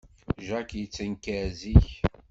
Jack 0.47 0.69
yettenkar 0.79 1.47
zik. 1.59 1.87